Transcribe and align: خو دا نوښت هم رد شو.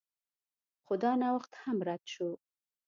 خو 0.83 0.93
دا 1.03 1.11
نوښت 1.21 1.51
هم 1.63 1.77
رد 1.87 2.03
شو. 2.13 2.29